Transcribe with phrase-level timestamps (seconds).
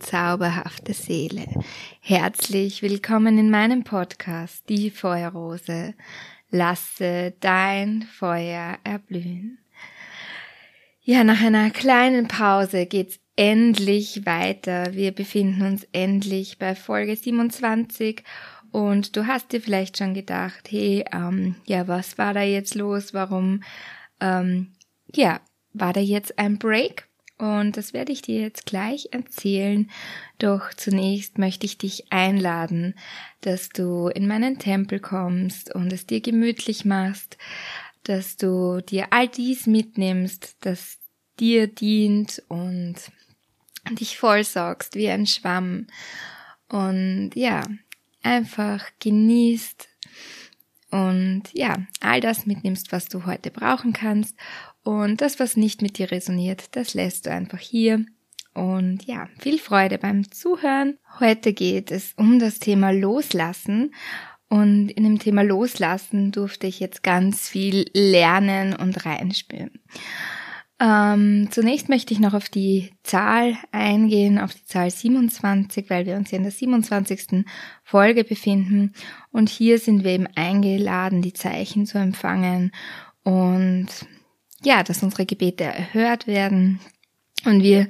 [0.00, 1.46] zauberhafte Seele.
[2.00, 5.94] Herzlich willkommen in meinem Podcast, die Feuerrose.
[6.50, 9.58] Lasse dein Feuer erblühen.
[11.02, 14.94] Ja, nach einer kleinen Pause geht's endlich weiter.
[14.94, 18.22] Wir befinden uns endlich bei Folge 27
[18.72, 23.14] und du hast dir vielleicht schon gedacht, hey, ähm, ja, was war da jetzt los?
[23.14, 23.62] Warum,
[24.20, 24.72] ähm,
[25.14, 25.40] ja,
[25.72, 27.09] war da jetzt ein Break?
[27.40, 29.90] Und das werde ich dir jetzt gleich erzählen.
[30.38, 32.94] Doch zunächst möchte ich dich einladen,
[33.40, 37.38] dass du in meinen Tempel kommst und es dir gemütlich machst,
[38.04, 40.98] dass du dir all dies mitnimmst, das
[41.38, 42.96] dir dient und
[43.98, 45.86] dich vollsaugst wie ein Schwamm
[46.68, 47.62] und ja,
[48.22, 49.88] einfach genießt
[50.90, 54.36] und ja, all das mitnimmst, was du heute brauchen kannst
[54.82, 58.04] und das, was nicht mit dir resoniert, das lässt du einfach hier
[58.54, 60.98] und ja, viel Freude beim Zuhören.
[61.20, 63.94] Heute geht es um das Thema Loslassen
[64.48, 69.70] und in dem Thema Loslassen durfte ich jetzt ganz viel lernen und reinspüren.
[70.80, 76.16] Ähm, zunächst möchte ich noch auf die Zahl eingehen, auf die Zahl 27, weil wir
[76.16, 77.44] uns ja in der 27.
[77.84, 78.94] Folge befinden.
[79.30, 82.72] Und hier sind wir eben eingeladen, die Zeichen zu empfangen
[83.22, 83.88] und
[84.62, 86.80] ja, dass unsere Gebete erhört werden
[87.44, 87.88] und wir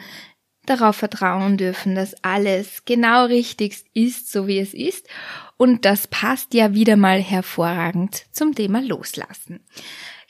[0.66, 5.08] darauf vertrauen dürfen, dass alles genau richtig ist, so wie es ist.
[5.56, 9.60] Und das passt ja wieder mal hervorragend zum Thema Loslassen.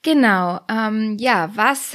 [0.03, 1.93] Genau, ähm, ja, was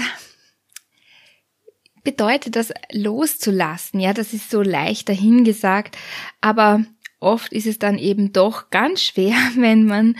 [2.03, 3.99] bedeutet das loszulassen?
[3.99, 5.97] Ja, das ist so leicht dahingesagt,
[6.39, 6.85] aber
[7.19, 10.15] oft ist es dann eben doch ganz schwer, wenn man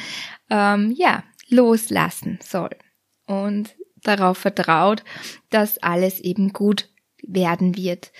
[0.49, 2.75] ähm, ja loslassen soll
[3.27, 3.75] und
[4.07, 5.03] darauf vertraut,
[5.49, 6.89] dass alles eben gut
[7.21, 8.11] werden wird.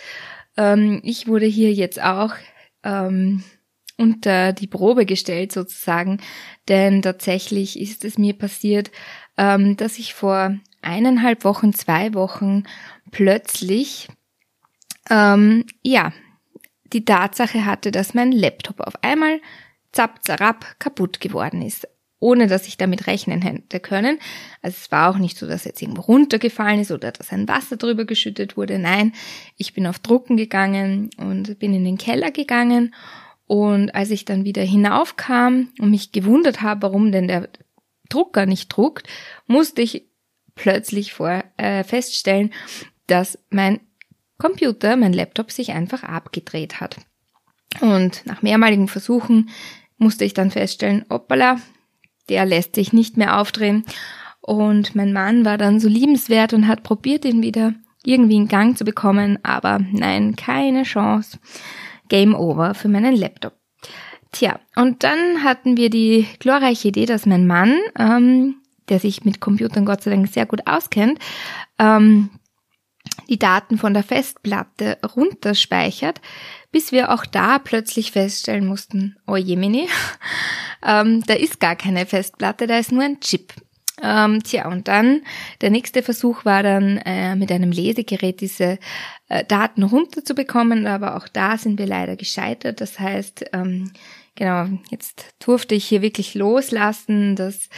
[0.58, 2.34] Ähm, ich wurde hier jetzt auch
[2.84, 3.44] ähm,
[3.98, 6.20] unter die Probe gestellt sozusagen,
[6.68, 8.92] denn tatsächlich ist es mir passiert,
[9.38, 12.64] ähm, dass ich vor eineinhalb Wochen, zwei Wochen
[13.12, 14.08] plötzlich,
[15.10, 16.14] ähm, ja,
[16.94, 19.42] die Tatsache hatte, dass mein Laptop auf einmal
[19.92, 21.88] zapp, zarab kaputt geworden ist,
[22.20, 24.20] ohne dass ich damit rechnen hätte können.
[24.62, 27.78] Also es war auch nicht so, dass jetzt irgendwo runtergefallen ist oder dass ein Wasser
[27.78, 28.80] drüber geschüttet wurde.
[28.80, 29.14] Nein,
[29.58, 32.94] ich bin auf Drucken gegangen und bin in den Keller gegangen.
[33.48, 37.50] Und als ich dann wieder hinaufkam und mich gewundert habe, warum denn der
[38.10, 39.08] Drucker nicht druckt,
[39.46, 40.08] musste ich
[40.56, 42.52] plötzlich vor, äh, feststellen,
[43.08, 43.82] dass mein
[44.38, 46.98] Computer, mein Laptop sich einfach abgedreht hat.
[47.82, 49.50] Und nach mehrmaligen Versuchen
[49.98, 51.60] musste ich dann feststellen, hoppala,
[52.30, 53.86] der lässt sich nicht mehr aufdrehen.
[54.42, 58.78] Und mein Mann war dann so liebenswert und hat probiert, ihn wieder irgendwie in Gang
[58.78, 61.40] zu bekommen, aber nein, keine Chance.
[62.08, 63.54] Game over für meinen Laptop.
[64.32, 68.56] Tja, und dann hatten wir die glorreiche Idee, dass mein Mann, ähm,
[68.90, 71.20] der sich mit Computern Gott sei Dank sehr gut auskennt,
[71.80, 72.30] ähm,
[73.30, 76.22] die Daten von der Festplatte runterspeichert,
[76.76, 79.88] bis wir auch da plötzlich feststellen mussten, oh Jemini,
[80.86, 83.54] ähm, da ist gar keine Festplatte, da ist nur ein Chip.
[84.04, 85.22] Ähm, tja, und dann
[85.62, 88.78] der nächste Versuch war dann äh, mit einem Lesegerät diese
[89.30, 92.82] äh, Daten runterzubekommen, aber auch da sind wir leider gescheitert.
[92.82, 93.94] Das heißt, ähm,
[94.36, 97.70] genau, jetzt durfte ich hier wirklich loslassen, dass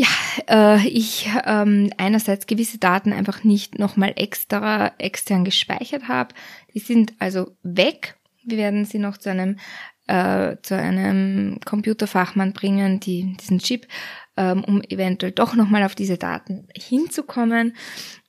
[0.00, 0.06] ja,
[0.48, 6.34] äh, ich ähm, einerseits gewisse Daten einfach nicht nochmal extra extern gespeichert habe.
[6.72, 8.16] Die sind also weg.
[8.44, 9.58] Wir werden sie noch zu einem
[10.06, 13.88] äh, zu einem Computerfachmann bringen, die diesen Chip,
[14.36, 17.74] ähm, um eventuell doch nochmal auf diese Daten hinzukommen.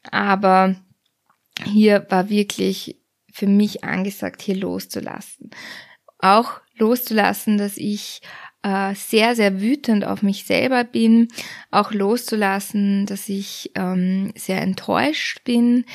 [0.10, 0.76] Aber
[1.64, 3.00] hier war wirklich
[3.32, 5.52] für mich angesagt, hier loszulassen.
[6.18, 8.22] Auch loszulassen, dass ich
[8.64, 11.30] äh, sehr, sehr wütend auf mich selber bin,
[11.72, 15.86] auch loszulassen, dass ich ähm, sehr enttäuscht bin,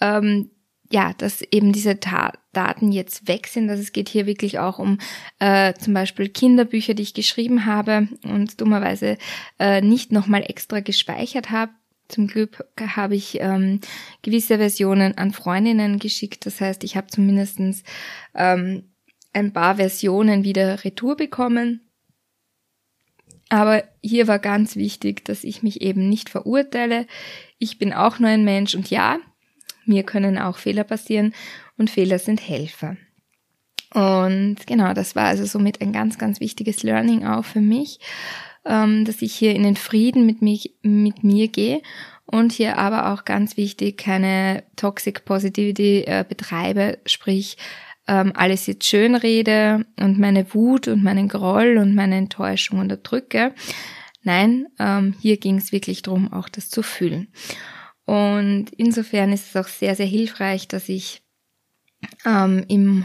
[0.00, 0.50] ähm,
[0.90, 3.66] ja, dass eben diese Ta Daten jetzt weg sind.
[3.68, 4.98] dass es geht hier wirklich auch um
[5.38, 9.16] äh, zum Beispiel Kinderbücher, die ich geschrieben habe und dummerweise
[9.58, 11.72] äh, nicht nochmal extra gespeichert habe.
[12.08, 13.80] Zum Glück habe ich ähm,
[14.20, 16.44] gewisse Versionen an Freundinnen geschickt.
[16.44, 17.84] Das heißt, ich habe zumindestens
[18.34, 18.92] ähm,
[19.32, 21.80] ein paar Versionen wieder retour bekommen.
[23.52, 27.06] Aber hier war ganz wichtig, dass ich mich eben nicht verurteile.
[27.58, 29.18] Ich bin auch nur ein Mensch und ja,
[29.84, 31.34] mir können auch Fehler passieren
[31.76, 32.96] und Fehler sind Helfer.
[33.92, 38.00] Und genau, das war also somit ein ganz, ganz wichtiges Learning auch für mich,
[38.64, 41.82] ähm, dass ich hier in den Frieden mit, mich, mit mir gehe
[42.24, 47.58] und hier aber auch ganz wichtig keine Toxic Positivity äh, betreibe, sprich
[48.06, 53.54] ähm, alles jetzt schön rede und meine Wut und meinen Groll und meine Enttäuschung unterdrücke.
[54.22, 57.32] Nein, ähm, hier ging es wirklich darum, auch das zu fühlen.
[58.04, 61.22] Und insofern ist es auch sehr, sehr hilfreich, dass ich
[62.24, 63.04] ähm, im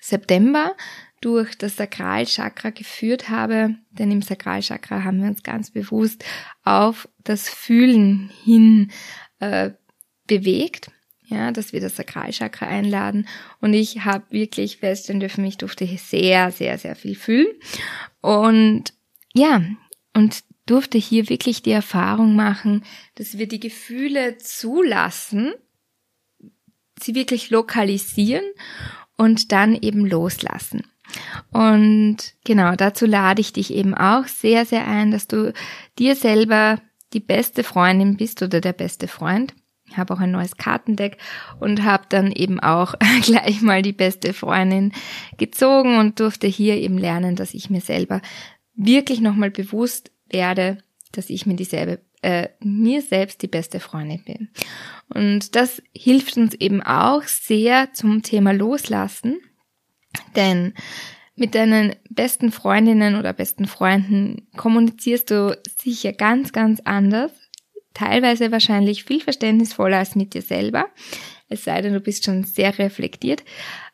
[0.00, 0.76] September
[1.20, 6.24] durch das Sakralchakra geführt habe, denn im Sakralchakra haben wir uns ganz bewusst
[6.62, 8.92] auf das Fühlen hin
[9.40, 9.70] äh,
[10.26, 10.90] bewegt,
[11.28, 13.28] ja, dass wir das Sakralchakra einladen
[13.60, 17.48] und ich habe wirklich feststellen dürfen, ich durfte sehr, sehr, sehr viel fühlen
[18.20, 18.92] und
[19.34, 19.62] ja,
[20.14, 22.84] und durfte hier wirklich die Erfahrung machen,
[23.14, 25.54] dass wir die Gefühle zulassen,
[27.00, 28.44] sie wirklich lokalisieren
[29.16, 30.82] und dann eben loslassen.
[31.50, 35.52] Und genau, dazu lade ich dich eben auch sehr, sehr ein, dass du
[35.98, 36.80] dir selber
[37.14, 39.54] die beste Freundin bist oder der beste Freund.
[39.96, 41.18] Habe auch ein neues Kartendeck
[41.60, 44.92] und habe dann eben auch gleich mal die beste Freundin
[45.36, 48.20] gezogen und durfte hier eben lernen, dass ich mir selber
[48.74, 50.78] wirklich nochmal bewusst werde,
[51.12, 54.48] dass ich mir dieselbe, äh, mir selbst die beste Freundin bin.
[55.08, 59.38] Und das hilft uns eben auch sehr zum Thema Loslassen,
[60.36, 60.74] denn
[61.34, 67.32] mit deinen besten Freundinnen oder besten Freunden kommunizierst du sicher ganz, ganz anders,
[67.98, 70.86] teilweise wahrscheinlich viel verständnisvoller als mit dir selber,
[71.48, 73.42] es sei denn, du bist schon sehr reflektiert.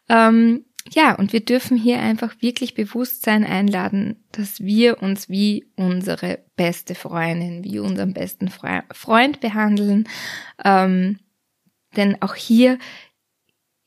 [0.08, 6.40] Ähm, ja, und wir dürfen hier einfach wirklich Bewusstsein einladen, dass wir uns wie unsere
[6.56, 10.06] beste Freundin, wie unseren besten Freund behandeln.
[10.62, 11.20] Ähm,
[11.96, 12.78] denn auch hier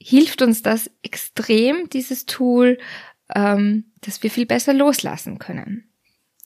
[0.01, 2.79] hilft uns das extrem, dieses Tool,
[3.35, 5.83] ähm, dass wir viel besser loslassen können.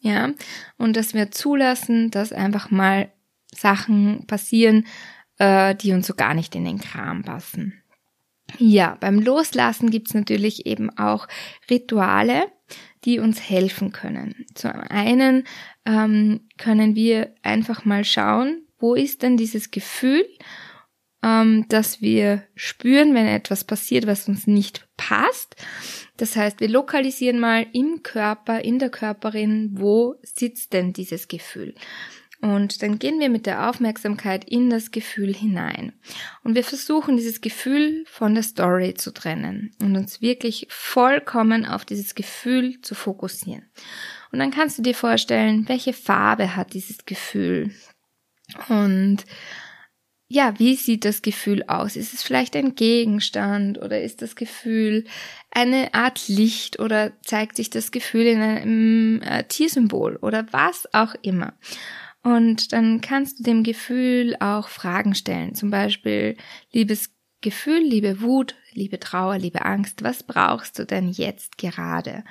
[0.01, 0.31] Ja,
[0.77, 3.11] und dass wir zulassen, dass einfach mal
[3.55, 4.85] Sachen passieren,
[5.37, 7.81] äh, die uns so gar nicht in den Kram passen.
[8.57, 11.27] Ja, beim Loslassen gibt's natürlich eben auch
[11.69, 12.51] Rituale,
[13.05, 14.45] die uns helfen können.
[14.53, 15.45] Zum einen
[15.85, 20.25] ähm, können wir einfach mal schauen, wo ist denn dieses Gefühl,
[21.23, 25.55] ähm, dass wir spüren, wenn etwas passiert, was uns nicht passt.
[26.17, 31.75] Das heißt, wir lokalisieren mal im Körper, in der Körperin, wo sitzt denn dieses Gefühl.
[32.41, 35.93] Und dann gehen wir mit der Aufmerksamkeit in das Gefühl hinein.
[36.43, 41.85] Und wir versuchen dieses Gefühl von der Story zu trennen und uns wirklich vollkommen auf
[41.85, 43.69] dieses Gefühl zu fokussieren.
[44.31, 47.71] Und dann kannst du dir vorstellen, welche Farbe hat dieses Gefühl?
[48.69, 49.23] Und
[50.27, 51.97] ja, wie sieht das Gefühl aus?
[51.97, 55.03] Ist es vielleicht ein Gegenstand oder ist das Gefühl
[55.51, 61.15] eine Art Licht oder zeigt sich das Gefühl in einem äh, Tiersymbol oder was auch
[61.21, 61.53] immer?
[62.23, 65.55] Und dann kannst du dem Gefühl auch Fragen stellen.
[65.55, 66.37] Zum Beispiel,
[66.71, 72.23] liebes Gefühl, liebe Wut, liebe Trauer, liebe Angst, was brauchst du denn jetzt gerade?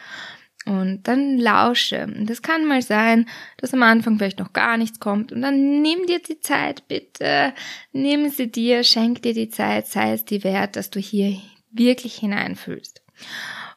[0.67, 2.07] Und dann lausche.
[2.21, 5.33] Das kann mal sein, dass am Anfang vielleicht noch gar nichts kommt.
[5.33, 7.55] Und dann nimm dir die Zeit, bitte.
[7.93, 11.41] Nimm sie dir, schenk dir die Zeit, sei es dir wert, dass du hier
[11.73, 13.03] wirklich hineinfühlst.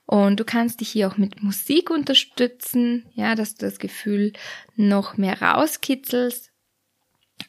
[0.05, 4.33] Und du kannst dich hier auch mit Musik unterstützen, ja, dass du das Gefühl
[4.75, 6.51] noch mehr rauskitzelst.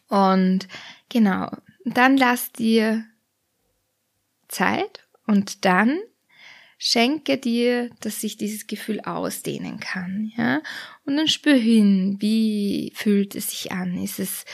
[0.09, 0.69] Und
[1.09, 1.51] genau,
[1.85, 3.05] dann lass dir
[4.49, 5.99] Zeit und dann
[6.79, 10.63] schenke dir, dass sich dieses Gefühl ausdehnen kann, ja.
[11.05, 13.97] Und dann spür hin, wie fühlt es sich an?
[14.03, 14.45] Ist es,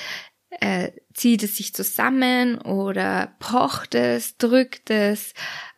[0.51, 5.33] äh, zieht es sich zusammen oder pocht es, drückt es?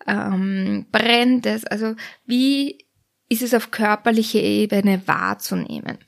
[0.06, 1.64] ähm, brennt es?
[1.64, 1.94] Also
[2.26, 2.86] wie
[3.28, 5.98] ist es auf körperlicher Ebene wahrzunehmen?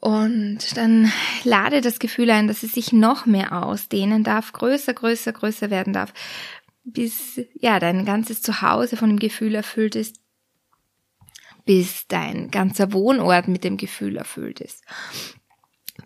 [0.00, 1.10] Und dann
[1.42, 5.92] lade das Gefühl ein, dass es sich noch mehr ausdehnen darf, größer, größer, größer werden
[5.92, 6.12] darf,
[6.84, 10.20] bis ja dein ganzes Zuhause von dem Gefühl erfüllt ist,
[11.64, 14.84] bis dein ganzer Wohnort mit dem Gefühl erfüllt ist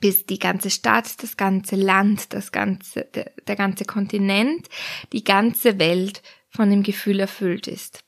[0.03, 4.69] bis die ganze Stadt, das ganze Land, das ganze, der, der ganze Kontinent,
[5.13, 8.05] die ganze Welt von dem Gefühl erfüllt ist.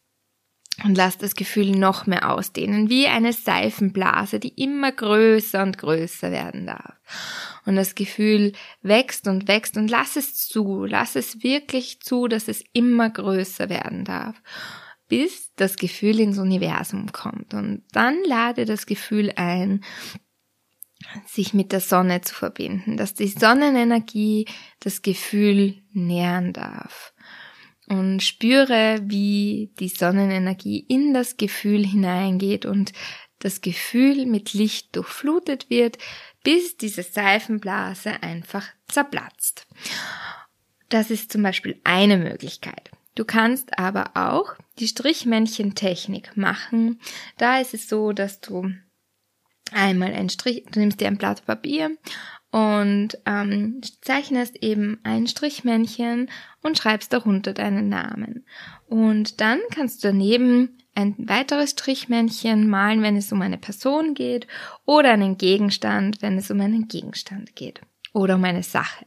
[0.83, 6.33] Und lass das Gefühl noch mehr ausdehnen, wie eine Seifenblase, die immer größer und größer
[6.33, 6.95] werden darf.
[7.65, 12.49] Und das Gefühl wächst und wächst und lass es zu, lass es wirklich zu, dass
[12.49, 14.35] es immer größer werden darf,
[15.07, 17.55] bis das Gefühl ins Universum kommt.
[17.55, 19.85] Und dann lade das Gefühl ein,
[21.27, 24.47] sich mit der Sonne zu verbinden, dass die Sonnenenergie
[24.81, 27.13] das Gefühl nähren darf.
[27.87, 32.95] und spüre, wie die Sonnenenergie in das Gefühl hineingeht und
[33.41, 35.99] das Gefühl mit Licht durchflutet wird,
[36.43, 39.67] bis diese Seifenblase einfach zerplatzt.
[40.89, 42.91] Das ist zum Beispiel eine Möglichkeit.
[43.15, 47.01] Du kannst aber auch die Strichmännchen-Technik machen.
[47.37, 48.73] Da ist es so, dass du
[49.75, 51.91] einmal ein Strich, du nimmst dir ein Blatt Papier
[52.51, 56.31] und ähm, zeichnest eben ein Strichmännchen
[56.63, 58.47] und schreibst darunter deinen Namen.
[58.87, 64.47] Und dann kannst du daneben ein weiteres Strichmännchen malen, wenn es um eine Person geht,
[64.85, 67.81] oder einen Gegenstand, wenn es um einen Gegenstand geht,
[68.13, 69.05] oder um eine Sache.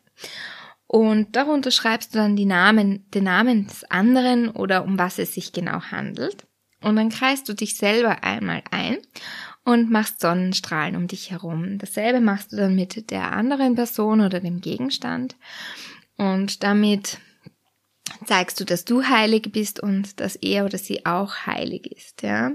[0.86, 5.34] Und darunter schreibst du dann die Namen, den Namen des anderen oder um was es
[5.34, 6.48] sich genau handelt.
[6.82, 8.98] Und dann kreist du dich selber einmal ein
[9.68, 11.78] und machst Sonnenstrahlen um dich herum.
[11.78, 15.36] Dasselbe machst du dann mit der anderen Person oder dem Gegenstand.
[16.16, 17.18] Und damit
[18.24, 22.54] zeigst du, dass du heilig bist und dass er oder sie auch heilig ist, ja.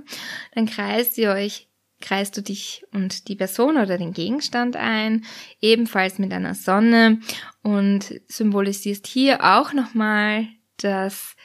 [0.54, 1.69] Dann kreist ihr euch,
[2.00, 5.26] kreist du dich und die Person oder den Gegenstand ein,
[5.61, 7.21] ebenfalls mit einer Sonne
[7.62, 11.37] und symbolisierst hier auch nochmal, dass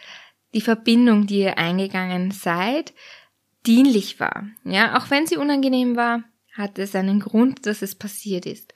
[0.53, 2.93] die Verbindung, die ihr eingegangen seid,
[3.67, 4.47] dienlich war.
[4.63, 8.74] Ja, auch wenn sie unangenehm war, hat es einen Grund, dass es passiert ist.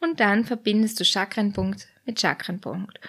[0.00, 3.00] Und dann verbindest du Chakrenpunkt mit Chakrenpunkt.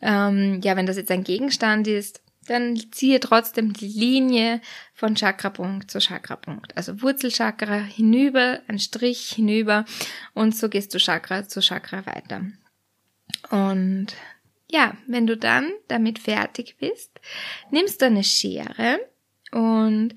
[0.00, 4.60] Ähm, ja, wenn das jetzt ein Gegenstand ist, dann ziehe trotzdem die Linie
[4.94, 6.76] von Chakrapunkt zu Chakrapunkt.
[6.76, 9.84] Also Wurzelchakra hinüber, ein Strich hinüber
[10.34, 12.46] und so gehst du Chakra zu Chakra weiter.
[13.50, 14.08] Und
[14.68, 17.20] ja, wenn du dann damit fertig bist,
[17.70, 18.98] nimmst du eine Schere
[19.52, 20.14] und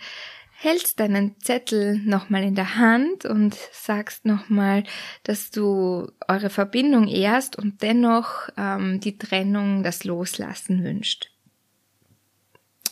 [0.64, 4.84] hältst deinen Zettel nochmal in der Hand und sagst nochmal,
[5.24, 11.30] dass du eure Verbindung erst und dennoch ähm, die Trennung, das Loslassen wünscht.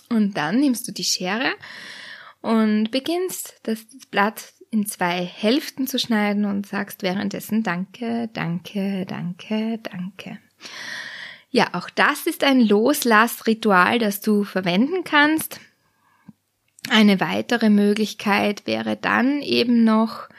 [0.10, 1.54] Und dann nimmst du die Schere
[2.42, 9.80] und beginnst das Blatt in zwei Hälften zu schneiden und sagst währenddessen Danke, Danke, Danke,
[9.84, 10.40] Danke.
[11.50, 15.60] Ja, auch das ist ein Loslassritual, das du verwenden kannst.
[16.90, 20.30] Eine weitere Möglichkeit wäre dann eben noch,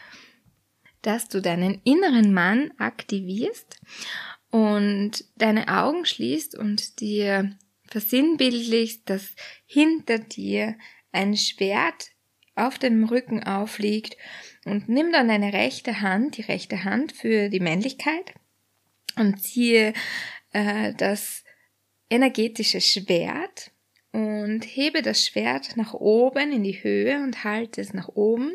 [1.03, 3.81] dass du deinen inneren Mann aktivierst
[4.51, 7.57] und deine Augen schließt und dir
[7.89, 9.35] versinnbildlichst, dass
[9.67, 10.77] hinter dir
[11.13, 12.11] ein Schwert
[12.55, 14.17] auf dem Rücken aufliegt.
[14.65, 18.35] Und nimm dann deine rechte Hand, die rechte Hand für die Männlichkeit
[19.17, 19.93] und ziehe
[20.53, 21.45] äh, das
[22.09, 23.72] energetische Schwert
[24.13, 28.53] und hebe das Schwert nach oben in die Höhe und halte es nach oben.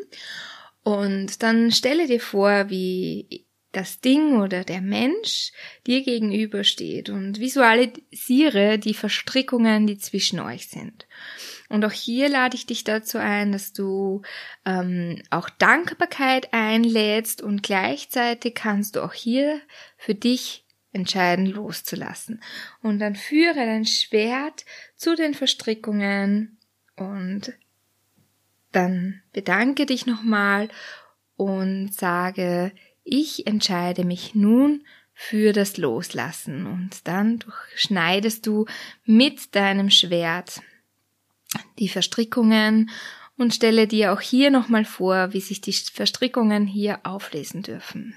[0.82, 5.52] Und dann stelle dir vor, wie das Ding oder der Mensch
[5.86, 11.06] dir gegenübersteht und visualisiere die Verstrickungen, die zwischen euch sind.
[11.68, 14.22] Und auch hier lade ich dich dazu ein, dass du
[14.64, 19.60] ähm, auch Dankbarkeit einlädst und gleichzeitig kannst du auch hier
[19.98, 22.42] für dich entscheiden loszulassen.
[22.82, 24.64] Und dann führe dein Schwert
[24.96, 26.58] zu den Verstrickungen
[26.96, 27.52] und
[28.72, 30.68] dann bedanke dich nochmal
[31.36, 32.72] und sage,
[33.04, 38.66] ich entscheide mich nun für das Loslassen und dann durchschneidest du
[39.04, 40.60] mit deinem Schwert
[41.78, 42.90] die Verstrickungen
[43.36, 48.16] und stelle dir auch hier nochmal vor, wie sich die Verstrickungen hier auflesen dürfen.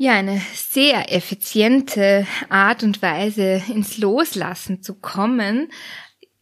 [0.00, 5.72] Ja, eine sehr effiziente Art und Weise ins Loslassen zu kommen,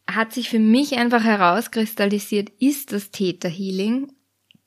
[0.07, 4.13] hat sich für mich einfach herauskristallisiert, ist das Täterhealing.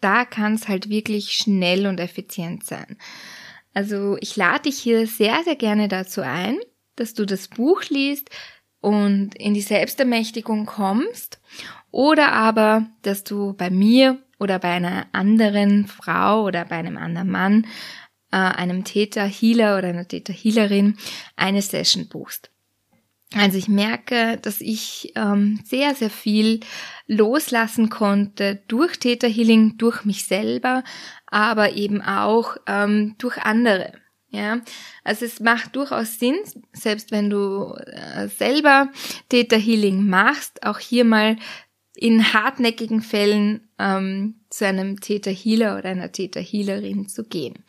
[0.01, 2.98] Da kann es halt wirklich schnell und effizient sein.
[3.75, 6.58] Also ich lade dich hier sehr, sehr gerne dazu ein,
[6.96, 8.31] dass du das Buch liest
[8.81, 11.39] und in die Selbstermächtigung kommst
[11.91, 17.29] oder aber, dass du bei mir oder bei einer anderen Frau oder bei einem anderen
[17.29, 17.67] Mann
[18.31, 20.98] äh, einem Täter Healer oder einer Täter Healerin
[21.36, 22.51] eine Session buchst.
[23.36, 26.62] Also ich merke, dass ich ähm, sehr, sehr viel
[27.05, 30.83] loslassen konnte durch Täterhealing, durch mich selber,
[31.27, 33.93] aber eben auch ähm, durch andere.
[34.31, 34.62] Ja,
[35.03, 36.36] also es macht durchaus Sinn,
[36.71, 38.89] selbst wenn du äh, selber
[39.29, 41.38] Täterhealing machst, auch hier mal
[41.95, 47.63] in hartnäckigen Fällen ähm, zu einem Täterhealer oder einer Täterhealerin zu gehen.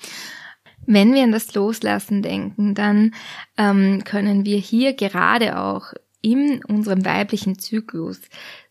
[0.93, 3.15] Wenn wir an das Loslassen denken, dann
[3.57, 8.21] ähm, können wir hier gerade auch in unserem weiblichen Zyklus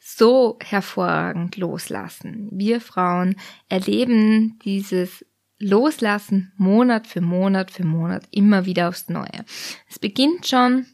[0.02, 2.50] so hervorragend loslassen.
[2.52, 3.38] Wir Frauen
[3.70, 5.26] erleben dieses
[5.60, 9.46] Loslassen Monat für Monat für Monat immer wieder aufs Neue.
[9.90, 10.88] Es beginnt schon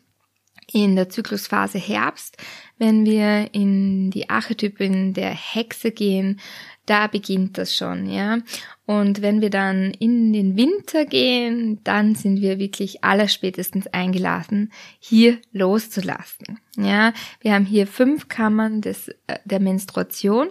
[0.71, 2.37] in der Zyklusphase Herbst,
[2.77, 6.39] wenn wir in die Archetypen der Hexe gehen,
[6.85, 8.39] da beginnt das schon, ja.
[8.85, 15.39] Und wenn wir dann in den Winter gehen, dann sind wir wirklich allerspätestens eingeladen, hier
[15.51, 16.59] loszulassen.
[16.77, 20.49] Ja, wir haben hier fünf Kammern des, äh, der Menstruation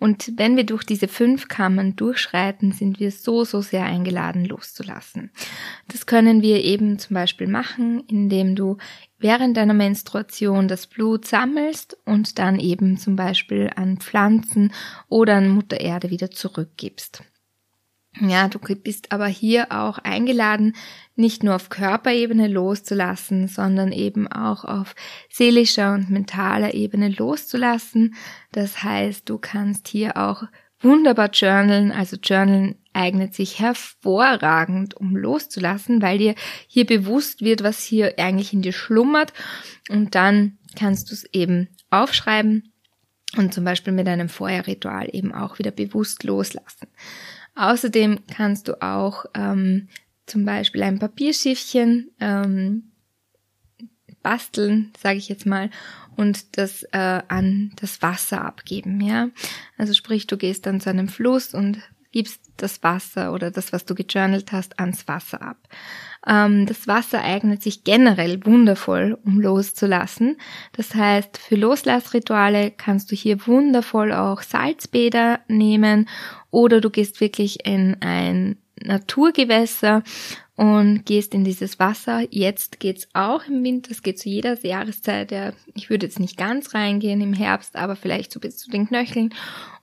[0.00, 5.30] und wenn wir durch diese fünf Kammern durchschreiten, sind wir so, so sehr eingeladen, loszulassen.
[5.86, 8.78] Das können wir eben zum Beispiel machen, indem du
[9.18, 14.72] während deiner Menstruation das Blut sammelst und dann eben zum Beispiel an Pflanzen
[15.08, 17.22] oder an Mutter Erde wieder zurückgibst.
[18.20, 20.74] Ja, du bist aber hier auch eingeladen,
[21.16, 24.94] nicht nur auf Körperebene loszulassen, sondern eben auch auf
[25.28, 28.14] seelischer und mentaler Ebene loszulassen.
[28.52, 30.44] Das heißt, du kannst hier auch
[30.80, 31.92] wunderbar journalen.
[31.92, 36.34] Also journalen eignet sich hervorragend, um loszulassen, weil dir
[36.66, 39.32] hier bewusst wird, was hier eigentlich in dir schlummert.
[39.88, 42.72] Und dann kannst du es eben aufschreiben
[43.36, 46.88] und zum Beispiel mit einem Feuerritual eben auch wieder bewusst loslassen.
[47.54, 49.88] Außerdem kannst du auch ähm,
[50.26, 52.92] zum Beispiel ein Papierschiffchen ähm,
[54.22, 55.70] basteln, sage ich jetzt mal,
[56.16, 59.28] und das äh, an das Wasser abgeben, ja.
[59.78, 61.78] Also sprich, du gehst dann zu einem Fluss und
[62.12, 65.58] gibst das Wasser oder das, was du gejournalt hast, ans Wasser ab.
[66.26, 70.38] Ähm, das Wasser eignet sich generell wundervoll, um loszulassen.
[70.72, 76.08] Das heißt, für Loslassrituale kannst du hier wundervoll auch Salzbäder nehmen
[76.50, 80.02] oder du gehst wirklich in ein Naturgewässer
[80.56, 82.26] und gehst in dieses Wasser.
[82.30, 85.30] Jetzt geht's auch im Winter, es geht zu jeder Jahreszeit.
[85.30, 88.88] Ja, ich würde jetzt nicht ganz reingehen im Herbst, aber vielleicht so bis zu den
[88.88, 89.34] Knöcheln.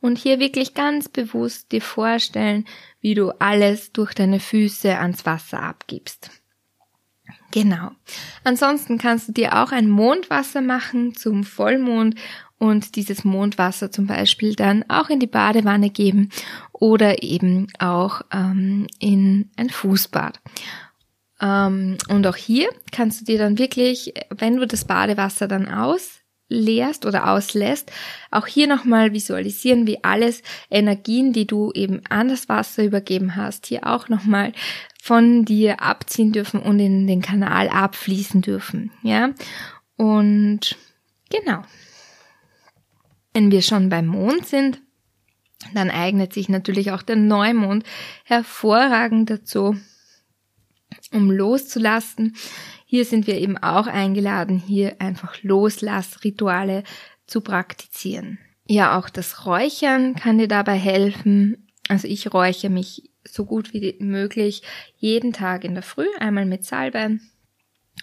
[0.02, 2.66] Und hier wirklich ganz bewusst dir vorstellen,
[3.02, 6.32] wie du alles durch deine Füße ans Wasser abgibst.
[7.52, 7.92] Genau.
[8.44, 12.16] Ansonsten kannst du dir auch ein Mondwasser machen zum Vollmond
[12.58, 16.30] und dieses Mondwasser zum Beispiel dann auch in die Badewanne geben
[16.84, 20.42] oder eben auch ähm, in ein Fußbad.
[21.40, 27.06] Ähm, und auch hier kannst du dir dann wirklich, wenn du das Badewasser dann ausleerst
[27.06, 27.90] oder auslässt,
[28.32, 33.68] auch hier nochmal visualisieren, wie alles Energien, die du eben an das Wasser übergeben hast,
[33.68, 34.52] hier auch nochmal
[35.02, 38.92] von dir abziehen dürfen und in den Kanal abfließen dürfen.
[39.04, 39.30] Ja,
[39.96, 40.76] und
[41.30, 41.62] genau.
[43.34, 44.82] Wenn wir schon beim Mond sind,
[45.74, 47.84] dann eignet sich natürlich auch der Neumond
[48.24, 49.76] hervorragend dazu,
[51.12, 52.36] um loszulassen.
[52.86, 56.84] Hier sind wir eben auch eingeladen, hier einfach Loslassrituale
[57.26, 58.38] zu praktizieren.
[58.68, 61.68] Ja, auch das Räuchern kann dir dabei helfen.
[61.90, 64.64] Also ich räuchere mich so gut wie möglich
[64.98, 67.20] jeden Tag in der Früh, einmal mit Salbe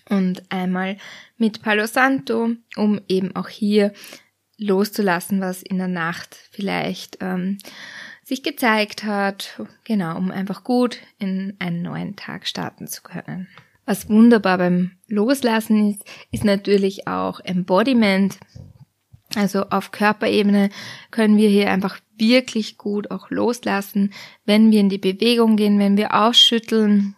[0.08, 0.96] und einmal
[1.36, 3.92] mit Palo Santo, um eben auch hier
[4.60, 7.58] loszulassen, was in der Nacht vielleicht ähm,
[8.22, 13.48] sich gezeigt hat, genau, um einfach gut in einen neuen Tag starten zu können.
[13.86, 18.38] Was wunderbar beim Loslassen ist, ist natürlich auch Embodiment.
[19.34, 20.70] Also auf Körperebene
[21.10, 24.12] können wir hier einfach wirklich gut auch loslassen,
[24.44, 27.16] wenn wir in die Bewegung gehen, wenn wir ausschütteln,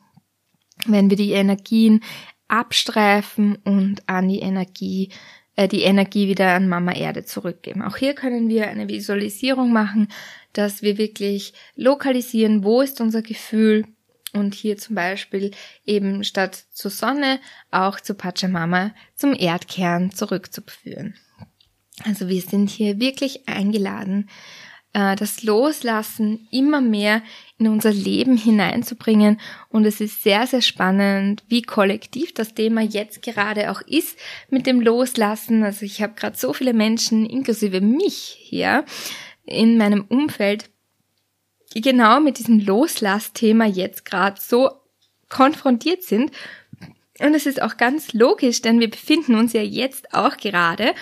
[0.86, 2.00] wenn wir die Energien
[2.48, 5.10] abstreifen und an die Energie
[5.56, 7.82] die Energie wieder an Mama Erde zurückgeben.
[7.82, 10.08] Auch hier können wir eine Visualisierung machen,
[10.52, 13.84] dass wir wirklich lokalisieren, wo ist unser Gefühl
[14.32, 15.50] und hier zum Beispiel
[15.84, 17.38] eben statt zur Sonne
[17.70, 21.14] auch zu Pachamama zum Erdkern zurückzuführen.
[22.04, 24.30] Also wir sind hier wirklich eingeladen,
[24.92, 27.22] äh, das Loslassen immer mehr
[27.58, 29.40] in unser Leben hineinzubringen.
[29.68, 34.18] Und es ist sehr, sehr spannend, wie kollektiv das Thema jetzt gerade auch ist
[34.50, 35.62] mit dem Loslassen.
[35.62, 38.84] Also ich habe gerade so viele Menschen, inklusive mich hier,
[39.44, 40.70] in meinem Umfeld,
[41.74, 44.70] die genau mit diesem Loslassthema jetzt gerade so
[45.28, 46.30] konfrontiert sind.
[47.18, 50.94] Und es ist auch ganz logisch, denn wir befinden uns ja jetzt auch gerade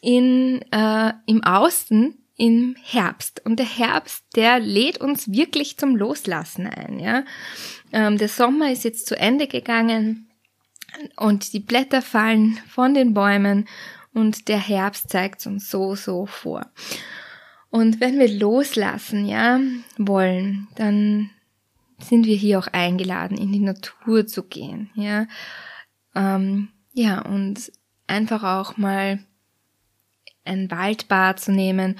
[0.00, 3.44] in, äh, im Außen im Herbst.
[3.44, 7.24] Und der Herbst, der lädt uns wirklich zum Loslassen ein, ja.
[7.92, 10.28] Ähm, der Sommer ist jetzt zu Ende gegangen
[11.16, 13.66] und die Blätter fallen von den Bäumen
[14.12, 16.66] und der Herbst zeigt uns so, so vor.
[17.70, 19.60] Und wenn wir loslassen, ja,
[19.98, 21.30] wollen, dann
[21.98, 25.26] sind wir hier auch eingeladen, in die Natur zu gehen, ja.
[26.14, 27.72] Ähm, ja, und
[28.06, 29.18] einfach auch mal
[30.46, 31.98] ein Waldbad zu nehmen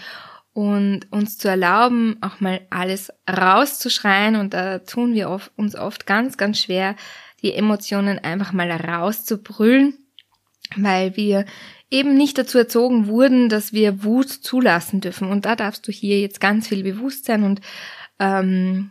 [0.52, 4.36] und uns zu erlauben, auch mal alles rauszuschreien.
[4.36, 6.96] Und da tun wir oft, uns oft ganz, ganz schwer,
[7.42, 9.98] die Emotionen einfach mal rauszubrüllen.
[10.74, 11.44] weil wir
[11.90, 15.28] eben nicht dazu erzogen wurden, dass wir Wut zulassen dürfen.
[15.28, 17.60] Und da darfst du hier jetzt ganz viel Bewusstsein und
[18.18, 18.90] ähm,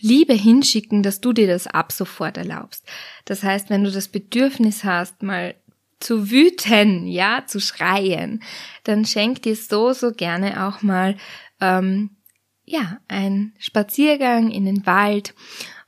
[0.00, 2.84] Liebe hinschicken, dass du dir das ab sofort erlaubst.
[3.24, 5.56] Das heißt, wenn du das Bedürfnis hast, mal
[6.00, 8.42] zu wüten, ja, zu schreien,
[8.84, 11.16] dann schenk dir so, so gerne auch mal,
[11.60, 12.16] ähm,
[12.64, 15.34] ja, ein Spaziergang in den Wald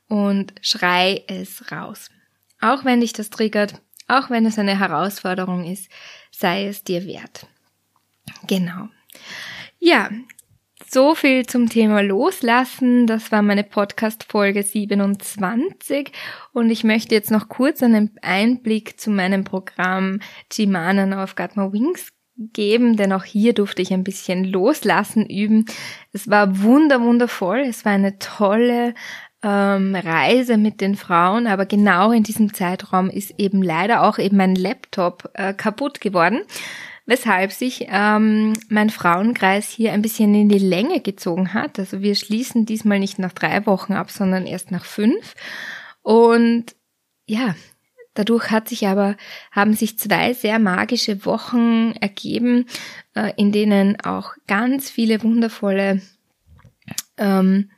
[0.09, 2.11] und schrei es raus.
[2.61, 5.89] Auch wenn dich das triggert, auch wenn es eine Herausforderung ist,
[6.31, 7.47] sei es dir wert.
[8.47, 8.89] Genau.
[9.79, 10.11] Ja,
[10.93, 13.07] so viel zum Thema Loslassen.
[13.07, 16.11] Das war meine Podcast-Folge 27.
[16.53, 20.19] Und ich möchte jetzt noch kurz einen Einblick zu meinem Programm
[20.51, 25.27] Jimana Now I've Got My Wings geben, denn auch hier durfte ich ein bisschen loslassen
[25.27, 25.67] üben.
[26.13, 27.61] Es war wunder, wundervoll.
[27.61, 28.95] Es war eine tolle
[29.45, 34.39] ähm, Reise mit den Frauen, aber genau in diesem Zeitraum ist eben leider auch eben
[34.39, 36.41] mein Laptop äh, kaputt geworden,
[37.11, 41.79] weshalb sich ähm, mein Frauenkreis hier ein bisschen in die Länge gezogen hat.
[41.81, 45.35] Also wir schließen diesmal nicht nach drei Wochen ab, sondern erst nach fünf.
[46.03, 46.77] Und
[47.27, 47.57] ja,
[48.15, 49.17] Dadurch hat sich aber,
[49.53, 52.67] haben sich zwei sehr magische Wochen ergeben,
[53.15, 56.03] äh, in denen auch ganz viele wundervolle
[57.17, 57.71] ähm,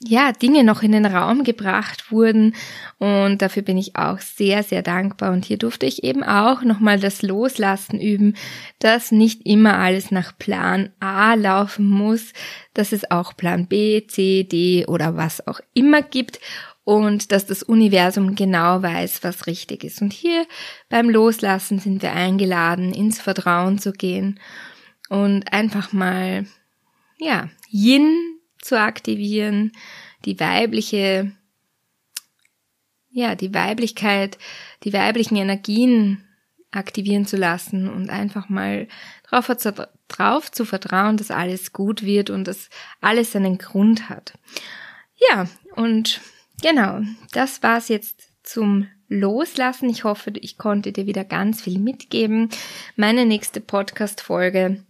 [0.00, 2.54] ja, Dinge noch in den Raum gebracht wurden
[2.98, 7.00] und dafür bin ich auch sehr, sehr dankbar und hier durfte ich eben auch nochmal
[7.00, 8.34] das Loslassen üben,
[8.78, 12.32] dass nicht immer alles nach Plan A laufen muss,
[12.74, 16.38] dass es auch Plan B, C, D oder was auch immer gibt
[16.84, 20.00] und dass das Universum genau weiß, was richtig ist.
[20.00, 20.46] Und hier
[20.88, 24.38] beim Loslassen sind wir eingeladen, ins Vertrauen zu gehen
[25.08, 26.46] und einfach mal,
[27.18, 29.72] ja, Yin zu aktivieren,
[30.24, 31.32] die weibliche,
[33.10, 34.38] ja, die Weiblichkeit,
[34.84, 36.24] die weiblichen Energien
[36.70, 38.88] aktivieren zu lassen und einfach mal
[39.28, 39.50] drauf,
[40.08, 42.68] drauf zu vertrauen, dass alles gut wird und dass
[43.00, 44.34] alles seinen Grund hat.
[45.30, 46.20] Ja, und
[46.62, 47.00] genau,
[47.32, 49.88] das war's jetzt zum Loslassen.
[49.88, 52.50] Ich hoffe, ich konnte dir wieder ganz viel mitgeben.
[52.96, 54.84] Meine nächste Podcast-Folge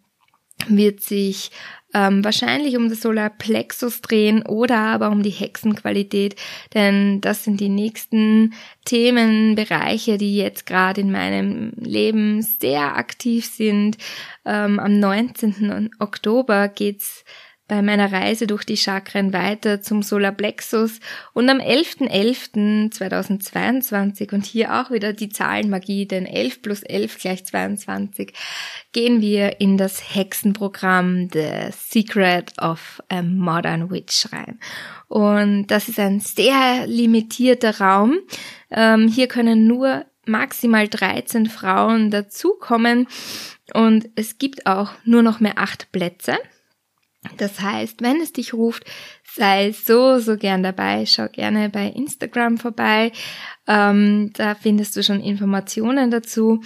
[0.66, 1.52] wird sich
[1.94, 6.36] ähm, wahrscheinlich um das Solarplexus drehen oder aber um die Hexenqualität,
[6.74, 13.96] denn das sind die nächsten Themenbereiche, die jetzt gerade in meinem Leben sehr aktiv sind.
[14.44, 15.90] Ähm, am 19.
[15.98, 17.24] Oktober geht's
[17.68, 21.00] bei meiner Reise durch die Chakren weiter zum Solarplexus
[21.34, 28.32] und am 11.11.2022 und hier auch wieder die Zahlenmagie, denn 11 plus 11 gleich 22,
[28.92, 34.58] gehen wir in das Hexenprogramm The Secret of a Modern Witch rein.
[35.08, 38.18] Und das ist ein sehr limitierter Raum.
[38.70, 43.08] Ähm, hier können nur maximal 13 Frauen dazukommen
[43.74, 46.38] und es gibt auch nur noch mehr acht Plätze.
[47.36, 48.84] Das heißt, wenn es dich ruft,
[49.34, 51.06] sei so, so gern dabei.
[51.06, 53.10] Schau gerne bei Instagram vorbei.
[53.66, 56.62] Ähm, da findest du schon Informationen dazu.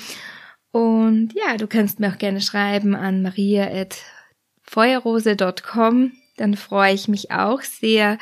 [0.70, 6.12] Und ja, du kannst mir auch gerne schreiben an maria.feuerrose.com.
[6.38, 8.16] Dann freue ich mich auch sehr.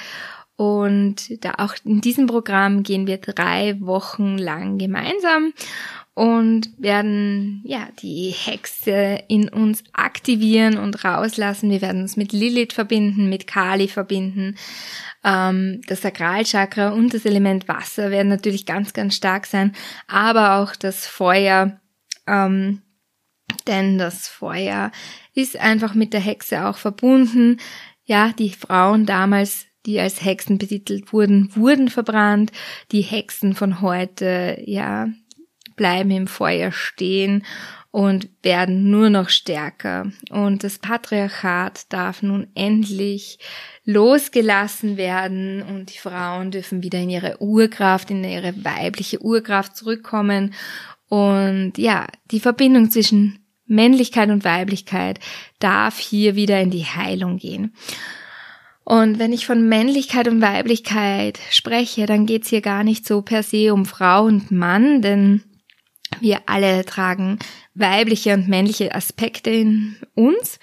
[0.56, 5.54] Und da auch in diesem Programm gehen wir drei Wochen lang gemeinsam
[6.20, 11.70] und werden ja die Hexe in uns aktivieren und rauslassen.
[11.70, 14.56] Wir werden uns mit Lilith verbinden, mit Kali verbinden.
[15.24, 19.72] Ähm, das Sakralchakra und das Element Wasser werden natürlich ganz, ganz stark sein,
[20.08, 21.80] aber auch das Feuer.
[22.26, 22.82] Ähm,
[23.66, 24.92] denn das Feuer
[25.32, 27.56] ist einfach mit der Hexe auch verbunden.
[28.04, 32.52] Ja, die Frauen damals die als Hexen betitelt wurden, wurden verbrannt.
[32.92, 35.08] Die Hexen von heute, ja,
[35.80, 37.42] bleiben im Feuer stehen
[37.90, 40.12] und werden nur noch stärker.
[40.28, 43.38] Und das Patriarchat darf nun endlich
[43.86, 50.52] losgelassen werden und die Frauen dürfen wieder in ihre Urkraft, in ihre weibliche Urkraft zurückkommen.
[51.08, 55.18] Und ja, die Verbindung zwischen Männlichkeit und Weiblichkeit
[55.60, 57.72] darf hier wieder in die Heilung gehen.
[58.84, 63.42] Und wenn ich von Männlichkeit und Weiblichkeit spreche, dann geht's hier gar nicht so per
[63.42, 65.42] se um Frau und Mann, denn
[66.20, 67.38] wir alle tragen
[67.74, 70.58] weibliche und männliche Aspekte in uns.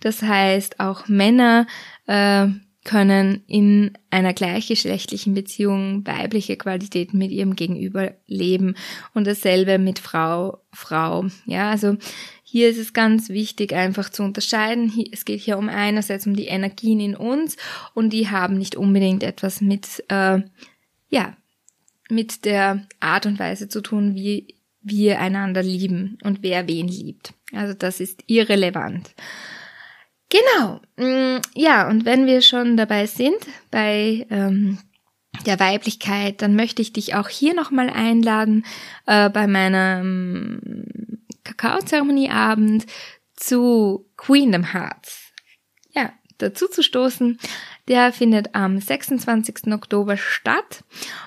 [0.00, 1.66] Das heißt, auch Männer
[2.06, 2.48] äh,
[2.84, 8.74] können in einer gleichgeschlechtlichen Beziehung weibliche Qualitäten mit ihrem Gegenüber leben
[9.14, 11.26] und dasselbe mit Frau, Frau.
[11.46, 11.96] Ja, also
[12.42, 14.92] hier ist es ganz wichtig, einfach zu unterscheiden.
[15.12, 17.56] Es geht hier um einerseits um die Energien in uns
[17.94, 20.40] und die haben nicht unbedingt etwas mit, äh,
[21.08, 21.36] ja,
[22.10, 27.34] mit der Art und Weise zu tun, wie wir einander lieben und wer wen liebt.
[27.52, 29.14] Also das ist irrelevant.
[30.28, 30.80] Genau.
[30.96, 33.36] Mm, ja, und wenn wir schon dabei sind,
[33.70, 34.78] bei ähm,
[35.46, 38.64] der Weiblichkeit, dann möchte ich dich auch hier nochmal einladen
[39.06, 40.88] äh, bei meinem
[41.44, 42.86] Kakaozeremonieabend
[43.36, 45.32] zu Queendom Hearts.
[45.90, 47.38] Ja, dazu zu stoßen.
[47.88, 49.72] Der findet am 26.
[49.72, 50.84] Oktober statt.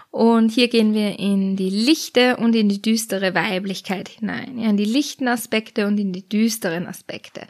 [0.09, 4.57] Und hier gehen wir in die lichte und in die düstere Weiblichkeit hinein.
[4.57, 7.45] Ja, in die lichten Aspekte und in die düsteren Aspekte.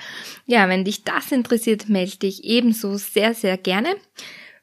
[0.47, 3.95] Ja, wenn dich das interessiert, melde dich ebenso sehr, sehr gerne.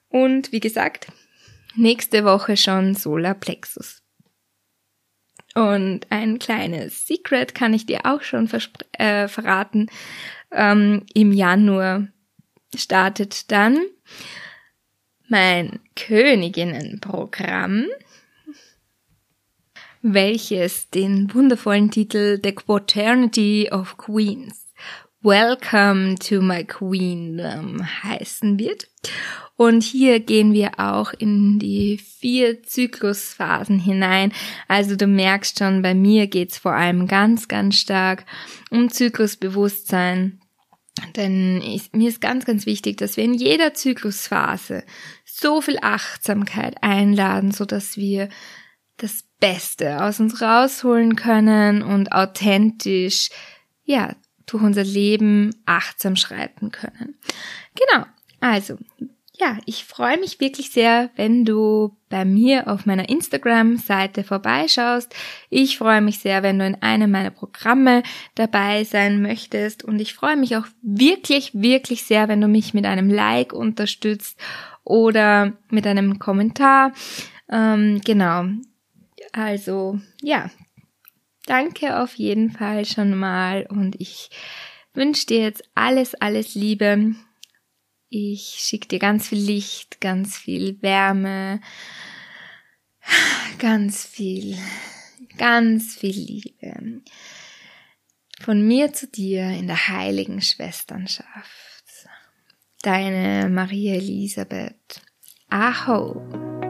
[0.08, 1.12] Und wie gesagt,
[1.76, 4.02] nächste Woche schon Solar Plexus.
[5.54, 8.50] Und ein kleines Secret kann ich dir auch schon
[8.92, 9.88] äh, verraten.
[10.50, 12.08] Ähm, Im Januar
[12.74, 13.78] startet dann
[15.28, 17.86] mein Königinnenprogramm,
[20.02, 24.62] welches den wundervollen Titel The Quaternity of Queens
[25.24, 28.88] Welcome to my Queendom heißen wird.
[29.54, 34.32] Und hier gehen wir auch in die vier Zyklusphasen hinein.
[34.66, 38.26] Also du merkst schon, bei mir geht's vor allem ganz, ganz stark
[38.70, 40.41] um Zyklusbewusstsein.
[41.16, 44.84] Denn ich, mir ist ganz, ganz wichtig, dass wir in jeder Zyklusphase
[45.24, 48.28] so viel Achtsamkeit einladen, so dass wir
[48.98, 53.30] das Beste aus uns rausholen können und authentisch,
[53.84, 54.14] ja,
[54.46, 57.18] durch unser Leben achtsam schreiten können.
[57.74, 58.04] Genau.
[58.40, 58.76] Also,
[59.38, 65.14] ja, ich freue mich wirklich sehr, wenn du bei mir auf meiner Instagram-Seite vorbeischaust.
[65.48, 68.02] Ich freue mich sehr, wenn du in einem meiner Programme
[68.34, 69.84] dabei sein möchtest.
[69.84, 74.38] Und ich freue mich auch wirklich, wirklich sehr, wenn du mich mit einem Like unterstützt
[74.84, 76.92] oder mit einem Kommentar.
[77.50, 78.44] Ähm, genau.
[79.32, 80.50] Also, ja,
[81.46, 84.28] danke auf jeden Fall schon mal und ich
[84.92, 87.14] wünsche dir jetzt alles, alles Liebe.
[88.14, 91.62] Ich schicke dir ganz viel Licht, ganz viel Wärme,
[93.58, 94.58] ganz viel,
[95.38, 97.00] ganz viel Liebe.
[98.38, 101.26] Von mir zu dir in der heiligen Schwesternschaft.
[102.82, 105.00] Deine Maria Elisabeth.
[105.48, 106.60] Aho.